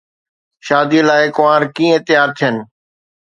شاديءَ 0.65 1.03
لاءِ 1.07 1.23
ڪنوار 1.35 1.61
ڪيئن 1.75 1.97
تيار 2.07 2.29
ٿين؟ 2.37 2.55